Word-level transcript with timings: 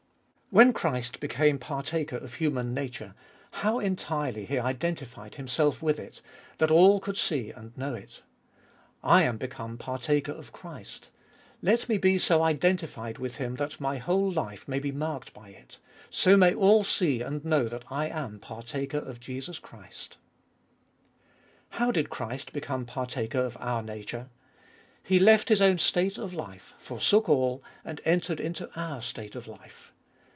1. 0.53 0.57
When 0.65 0.73
Christ 0.73 1.21
became 1.21 1.57
partaher 1.57 2.21
of 2.21 2.33
human 2.33 2.73
nature, 2.73 3.15
how 3.51 3.79
entirely 3.79 4.43
He 4.43 4.59
identified 4.59 5.35
Himself 5.35 5.81
with 5.81 5.97
It, 5.97 6.21
that 6.57 6.69
all 6.69 6.99
could 6.99 7.15
see 7.15 7.51
and 7.51 7.71
know 7.77 7.93
It. 7.95 8.21
I 9.01 9.23
am 9.23 9.37
become 9.37 9.77
partaher 9.77 10.29
of 10.37 10.51
Christ: 10.51 11.07
let 11.61 11.87
me 11.87 11.97
be 11.97 12.19
so 12.19 12.43
identified 12.43 13.17
with 13.17 13.37
Him 13.37 13.55
that 13.55 13.79
my 13.79 13.97
whole 13.97 14.29
life 14.29 14.67
may 14.67 14.79
be 14.79 14.91
marked 14.91 15.33
by 15.33 15.51
it. 15.51 15.77
So 16.09 16.35
may 16.35 16.53
all 16.53 16.83
see 16.83 17.21
and 17.21 17.45
know 17.45 17.69
that 17.69 17.85
I 17.89 18.09
am 18.09 18.37
partaher 18.37 18.99
of 18.99 19.21
Jesus 19.21 19.57
Christ. 19.57 20.17
2. 21.71 21.77
How 21.77 21.91
did 21.91 22.09
Christ 22.09 22.51
become 22.51 22.85
partaher 22.85 23.39
of 23.39 23.55
our 23.61 23.81
nature? 23.81 24.27
He 25.01 25.17
left 25.17 25.47
His 25.47 25.61
own 25.61 25.77
state 25.79 26.17
of 26.17 26.33
life, 26.33 26.73
forsooh 26.77 27.21
all, 27.29 27.63
and 27.85 28.01
entered 28.03 28.41
into 28.41 28.69
our 28.77 29.01
state 29.01 29.37
of 29.37 29.47
life. 29.47 29.93